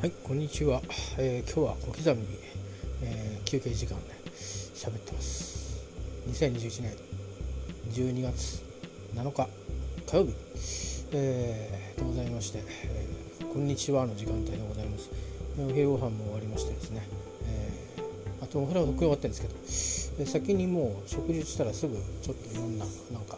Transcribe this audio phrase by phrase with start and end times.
[0.00, 0.80] はい、こんにちは。
[1.18, 2.28] えー今日は小刻みに、
[3.02, 4.14] えー休憩時間で
[4.74, 5.86] 喋ってます。
[6.26, 6.96] 2021年
[7.90, 8.62] 12月
[9.14, 9.46] 7日
[10.10, 10.32] 火曜日、
[11.12, 15.10] えーでございまして、えーこんにちはの時間帯でございます。
[15.58, 17.06] お昼ご飯も終わりましてですね、
[17.44, 23.36] えーあとお風呂はとっくに終わってるんですけど、先にもう食事したらすぐちょっといろんななんか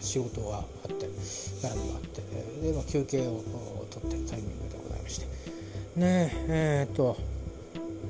[0.00, 2.22] 仕事があって絡みがあって
[2.62, 3.42] で、まあ、休憩を
[3.90, 5.55] 取ってるタイミングでございまして
[5.96, 7.16] ねえーっと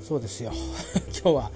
[0.02, 0.52] そうですよ。
[1.22, 1.50] 今日は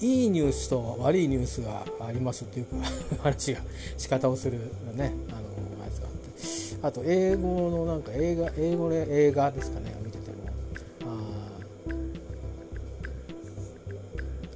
[0.00, 2.76] いいニュースと悪いニュースがありますっていうか
[3.22, 3.60] 話が
[3.98, 4.58] 仕方をする
[4.94, 10.36] ねあのやつがあってあと英語のなんか映画英語で映画ですかね見てても。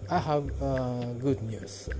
[0.09, 1.91] あ I have、uh, good news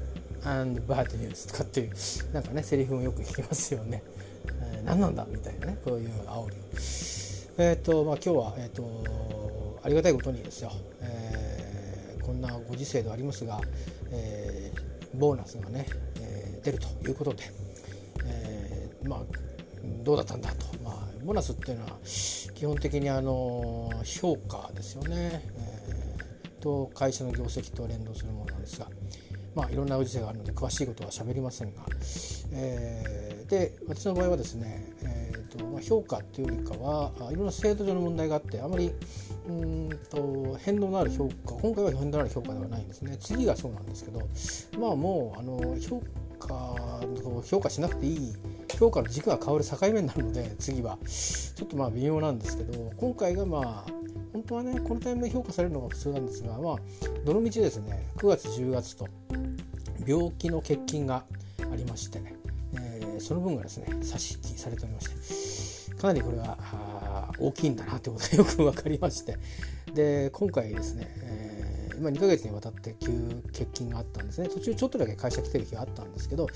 [0.45, 1.91] and bad news とかっていう
[2.33, 4.03] なんかねセリフもよく聞きますよね、
[4.61, 6.57] えー何なんだみたいなねこういう煽り。
[7.57, 13.61] えっ、とまあ今日はえっ、とありがたいことにですよ、えーこんなご時世ではありますが、
[14.11, 15.87] えーボーナスがね、
[16.21, 17.45] えー出るということで、
[18.25, 19.21] えーまあ
[20.03, 21.93] どうだったんだと、まあ、ボーナスっていうのは
[22.55, 28.89] 基本的にあの評価ですよね、えーと会社の業績と連動するものなんですが、
[29.55, 31.83] まあ、いろんなご時世があるので詳しいことは喋りませんが、
[32.53, 35.24] えーで私の場合はですね、えー
[35.59, 38.93] とまあ、評価っていうよりかはあいろんな制度上の問題があってあまり
[39.49, 43.17] うんと変動のある評価今回は変動のある評価ではないんですね。
[43.21, 44.21] 次がそうなんですけど
[44.79, 46.03] まあもうあの評
[46.39, 47.01] 価
[47.45, 48.35] 評価しなくていい
[48.79, 50.99] 評価の軸が変わる境目になるので次は。
[51.55, 53.93] ちょっとまあ微妙なんですけど今回がまあ
[54.33, 56.77] 本当はねこのタイミングで評価されるのが普通なんですがまあ
[57.25, 59.07] どのみちですね9月10月と
[60.05, 61.25] 病気の欠勤が
[61.73, 62.44] ありまして、えー
[63.25, 69.39] その分がですね差し引きされておりましてかなりこれは大きいんだなということがよく分かりまして
[69.95, 71.65] で今回ですね、えー
[71.97, 73.13] 今2ヶ月にわたって急
[73.53, 74.49] 欠勤があったんですね。
[74.49, 76.49] 途中ちょっとだけ会社来てる日があったんですけど、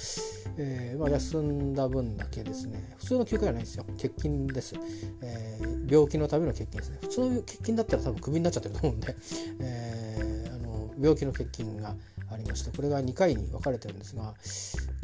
[0.56, 3.84] えーまあ、休んだ分だけですね普通の休暇じゃないんですよ。
[3.84, 4.74] 欠勤です、
[5.22, 6.98] えー病気のための欠勤ですね。
[7.02, 9.14] 普通の欠勤だったら多分クビになっちゃってると思うんで、
[9.60, 11.94] えーあの病気の欠勤が
[12.30, 14.34] ありましてこれが2回に分かれてるんですが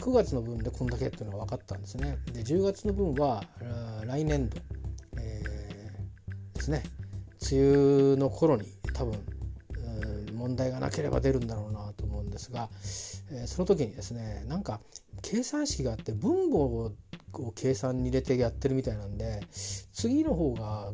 [0.00, 2.18] 9月の分でこんだけっていうのが分かったんですね。
[2.32, 3.42] で10月の分は
[4.06, 4.58] 来年度、
[5.18, 6.82] えーですね。
[7.50, 9.18] 梅雨の頃に多分
[10.34, 12.68] 問題がなければ出るんだろうなと思うんですが、
[13.30, 14.80] えーその時にですねなんか
[15.22, 16.92] 計算式があって分母を
[17.54, 19.40] 計算に入れてやってるみたいなんで
[19.92, 20.92] 次の方が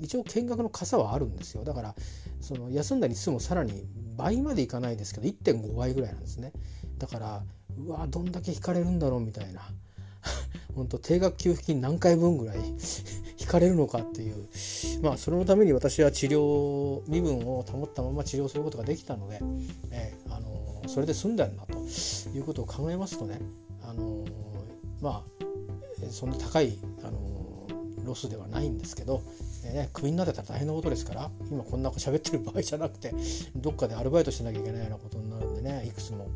[0.00, 1.64] 一応見学の傘はあるんですよ。
[1.64, 1.94] だから
[2.40, 3.84] その休んだ日数もさらに
[4.16, 6.52] 倍までいかないですけど1.5倍ぐらいなんですね。
[6.98, 7.42] だから
[7.78, 9.62] うわどんだけ引かれるんだろうみたいな。
[10.74, 12.58] 本当定額給付金何回分ぐらい
[13.40, 14.46] 引かれるのかっていう。
[15.02, 19.40] まあそれのために私は治療身分を保ったまま治療することができたので、
[19.90, 21.78] えーあのーそれで済んだんだと
[22.34, 23.38] いうことを考えますとね、
[23.82, 24.30] あのー
[25.00, 29.22] まあそんな高い、あのーロスではないんですけど、
[29.62, 33.12] ね、クビになってたら大変なことですから今こんな喋ってる場合じゃなくて
[33.54, 36.28] どっかでアルバイトしなきゃいけないようなことになるんでねいくつも。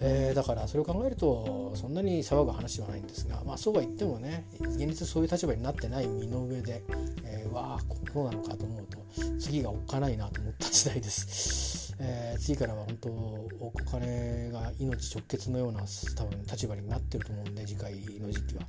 [0.00, 6.82] えーだからそれを考えるとそんなに騒ぐ話ではないんですが、まあ、そうは言ってもね現実そういう立場になってない身の上で、
[7.24, 8.98] えー、わあこうなのかと思うと
[9.38, 15.84] 次がおっかないなと思った時代です、えー次からは本当お金が命直結のような
[16.16, 18.62] 多分立場になってると思うんで次回の時期は、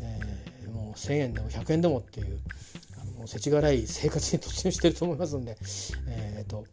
[0.00, 2.38] えーもう1,000円でも100円でもっていう
[3.00, 5.56] あのもう世知辛い生活に突入してると思いますんで
[6.08, 6.64] えっ、と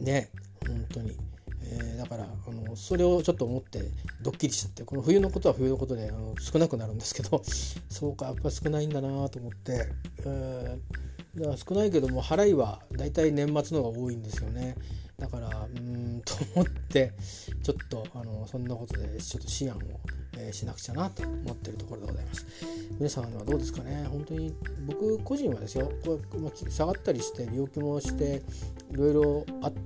[0.00, 0.30] ね
[0.66, 1.16] 本当に。
[1.62, 3.82] えーだからあのそれをちょっと思って
[4.22, 7.42] ドッキリしちゃってこの冬のことは冬のことであの少なくなるんですけど
[7.90, 9.86] そうかやっぱ少ないんだなと思って、
[10.24, 14.74] えーだから少ないけども払いはだいたい年末の方が多いんですよね
[15.20, 17.12] だからうーんと思って
[17.62, 20.00] ちょっとあのそんなことでちょっと思案を、
[20.38, 22.46] えーしなくちゃなと思ってるところでございます。
[22.98, 24.06] 皆さんはどうですかね？
[24.10, 24.54] 本当に
[24.86, 25.92] 僕個人はですよ。
[26.04, 28.42] こう、まあ、下がったりして病気もして
[28.90, 29.78] いろいろあって、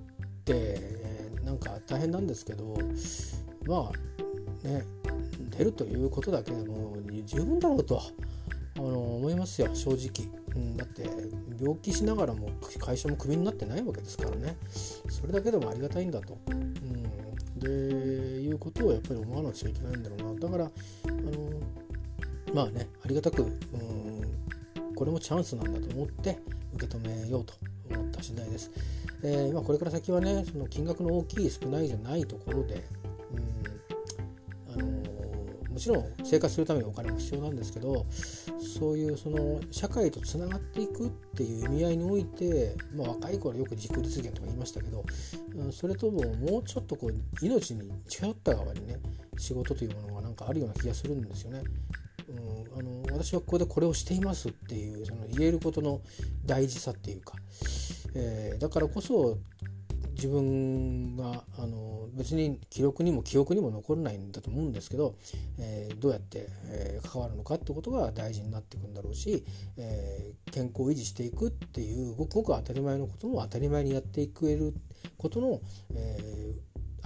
[0.47, 2.79] えーなんか大変なんですけど
[3.67, 4.85] まあね
[5.51, 8.01] 出るということだけでも十分だろうと。
[8.77, 11.09] あの思いますよ正直、うん、だって
[11.61, 14.57] 病気しながらも会社もクビになってないわけですからね。
[15.09, 16.75] それだけでもありがたいんだと、うん、
[17.59, 20.41] でいうことをやっぱり思わなくちゃいけないんだろうな。
[20.41, 20.69] だからあ
[21.09, 21.61] の
[22.53, 23.55] まあねありがたく、うん、
[24.95, 26.39] これもチャンスなんだと思って
[26.75, 27.55] 受け止めようと
[27.91, 28.71] 思った次第です。
[29.23, 32.85] えーまあ、これから先はねその金額の大きい少ないじゃないところで、
[33.33, 34.87] うんあの
[35.73, 38.07] もちろん生活するためにお金も必要なんですけど
[38.65, 45.05] そういうその社会とつながっていくっていう意味合いにおいて、まあ、若い頃よく自己実現とか言いましたけど、
[45.57, 48.99] うん、それとももうちょっとこう命に近寄った側にね
[49.37, 51.63] 仕事というものがなんかあるような気がするんですよね。
[52.29, 56.01] うん、あの私はここでこれをしていますっていうその言えることの
[56.47, 57.35] 大事さっていうか、
[58.15, 59.39] えー、だからこそ
[60.15, 65.17] 自分があの別に記録にも記憶にも残らないんだと思うんですけど、
[65.59, 69.45] えー、どうやって、えー、関わるのかってことが大事になっていくんだろうし、
[69.77, 74.75] えー、健康を維持していくっていうごくごく当たり前のことも当たり前にやっていくる
[75.19, 75.61] ことの、
[75.95, 76.55] え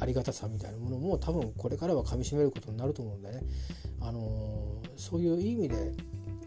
[0.00, 3.42] ありがたさみたいなものも多分これからはかみしめることになると思うんでね、
[4.00, 5.92] あのそういう意味で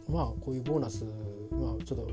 [0.07, 1.03] まあこういうボーナス
[1.61, 2.09] まあちょっと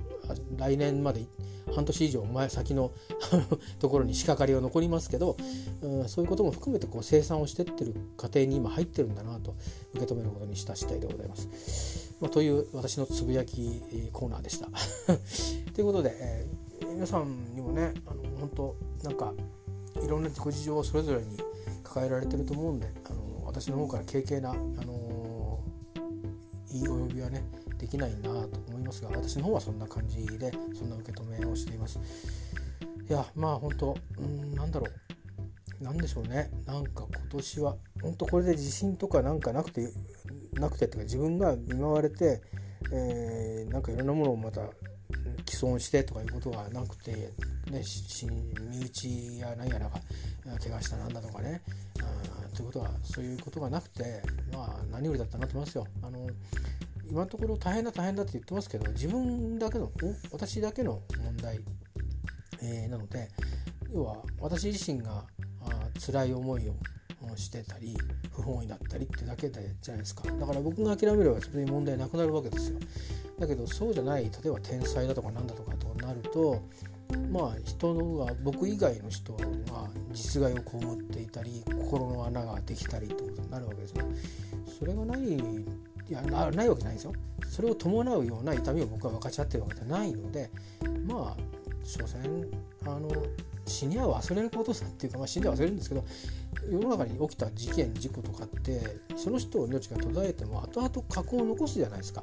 [0.56, 1.26] 来年まで
[1.74, 2.92] 半年以上前先の
[3.78, 5.36] ところに仕掛かりは残りますけど、
[5.82, 9.54] うん、そういうことも含めてこう生産をしてってる過程に今入ってるんだなと
[9.94, 12.14] 受け止めることにした次第でございます。
[12.20, 13.80] まあ、という私のつぶやき
[14.12, 14.68] コーナーでした。
[15.72, 19.34] ということで、えー、皆さんにもねあの本当なんか
[20.02, 21.38] いろんなご事情をそれぞれに
[21.82, 25.60] 抱えられてると思うんであの私の方から軽々な、あの
[26.70, 27.44] いいお呼びはね
[27.78, 31.98] できないなと思いますが私の方はそんな感じでそんな受け止めをしています。
[33.08, 35.08] いやまあ本当うんなんだろう。
[35.84, 36.50] なんでしょうね。
[36.66, 39.92] なんか今年は本当これで自信とかなんかなくて
[40.54, 42.42] なくてっていうか自分が見舞われて、
[42.92, 44.62] えー、なんかいろんなものをまた
[45.46, 47.12] 既存してとかいうことがなくて、
[47.70, 47.82] ね、
[48.70, 50.00] 身内や何やらが
[50.58, 51.62] 怪我したなんだとかね。
[52.54, 54.20] ということはそういうことがなくて
[54.52, 55.86] まあ何よりだったなと思いますよ。
[56.02, 56.26] あの
[57.10, 59.90] 今のところ大変だ大変だって言ってますけど自分だけの
[60.31, 61.60] 私だけの問題、
[62.62, 63.28] えー、なので
[63.93, 65.25] 要は私自身が
[65.62, 66.75] あ辛い思いを
[67.37, 67.96] してたり
[68.34, 70.31] 不本意だったりってだけでじゃないですか。
[70.31, 72.78] だから僕が諦めればそれに問題なくなるわけですよ。
[73.38, 76.62] だけどそうじゃない例えば天才だとかなんだとかとなると
[77.31, 79.38] まあ人が僕以外の人が
[80.12, 84.05] 実害を被っていたり心の穴ができたりってことになるわけですね
[84.78, 85.38] それがない
[86.08, 87.12] いやないわけないですよ。
[87.49, 90.50] それを伴うような痛みを僕は分かち合ってるわけじゃないので
[91.06, 91.37] まあ
[91.84, 92.49] 所詮
[92.87, 93.10] あの
[93.66, 96.05] 死には忘れることさっていうか、まあ、死んで忘れるんですけど
[96.70, 98.81] 世の中に起きた事件事故とかって
[99.16, 102.22] その人の命が途絶えても後々過去を残すじゃないですか。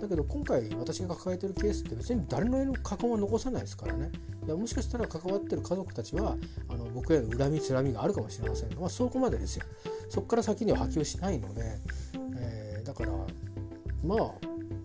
[0.00, 4.10] だけど今回私が抱えてるケースって別に誰の絵の過去は残さないですからね。
[4.44, 6.36] いやもしかしたら関わってる家族たちは
[6.68, 9.64] あの僕への恨みつらみがあるかもしれませんが、まあ、そこまでですよ。
[10.08, 11.78] そこから先には波及しないので、
[14.04, 14.30] まあ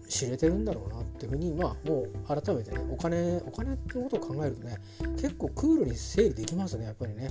[0.07, 4.77] 知れてるんだろうなっていうふうにまあもう改めてねお金お金ってことを考えるとね
[5.13, 7.29] 結構クールに整理できますねやっぱりね。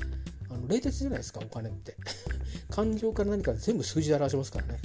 [0.49, 1.97] あの冷徹じゃないですかお金って。
[2.71, 4.81] 感情から何か全部数字で表しますからね。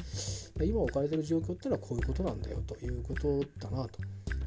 [0.66, 4.00] 今置かれてる状況っていうのはこういうことなんだよということだなと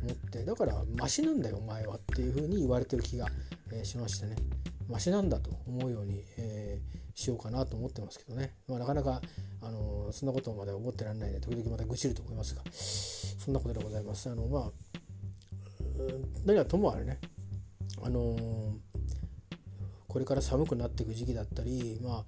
[0.03, 3.27] 思ってだからマシなんだよお前はっていうふうに言われてる気が、
[3.73, 4.37] えー、しましてね。
[4.89, 9.23] マシなんだと思うように、えー、しようかなと思ってますけどね、まあ、なかなか、
[9.67, 12.63] あの、そんなことまで思ってらんないで時々また愚痴ると思いますが。
[12.71, 14.31] そんなことでございます。
[14.31, 14.71] あのまあ
[16.45, 17.19] 何はともあれね、
[18.03, 18.37] あの
[20.09, 22.25] これから寒くなっていく時期だったり、まあ、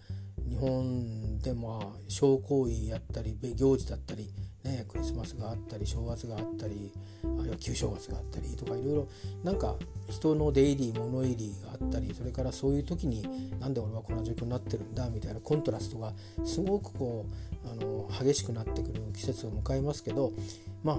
[0.48, 4.30] 日本でも小行為やったり行事だったり、
[4.66, 6.92] ね、クリスマスがあったり正月があったり
[7.22, 9.08] あるいは旧正月があったりとかいろいろ
[9.44, 9.76] なんか
[10.08, 13.22] 人の出入り物入りがあったりそれからそういう時に
[13.60, 16.12] なんで俺はこんな状況になってるんだみたいなコントラストが
[16.44, 17.26] すごくこ
[17.64, 20.32] うあの激しくなってくる季節を迎えますけど
[20.82, 20.96] まあ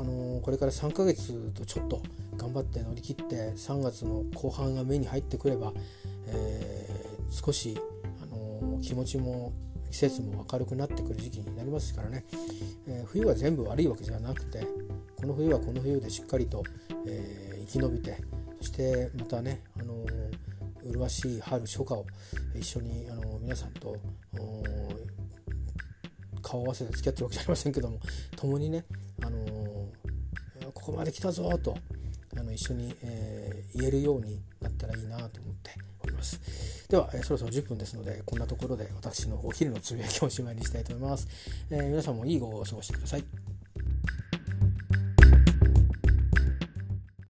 [0.00, 2.02] あのこれから3ヶ月とちょっと
[2.36, 5.72] 頑張って乗り切って3月の後半が目に入ってくれば、
[6.28, 7.76] えー、少し
[8.22, 9.52] あの気持ちも
[9.90, 12.24] 季節も明るくなってくる時期になりますからね、
[12.86, 14.66] えー、冬は全部悪いわけじゃなくて
[15.16, 16.62] この冬はこの冬でしっかりと、
[17.06, 18.16] えー、生き延びて
[18.60, 22.06] そしてまたね、あのー、麗しい春初夏を
[22.54, 23.96] 一緒に、あの、皆さんと
[26.42, 28.00] 顔合わせて付き合ってるわけじゃありませんけども
[28.36, 28.84] 共にね、
[29.22, 29.38] あの
[30.72, 31.76] ここまで来たぞと
[32.36, 35.72] あの一緒に、え言えるようになったらいいなと思って
[36.08, 36.40] おります。
[36.88, 41.28] では、えー、そろそろ10分ですのでこんなところで私のお昼のつぶやきをおしまいにしたいと思います、
[41.70, 43.24] えー、皆さんもいい午後を過ごしてください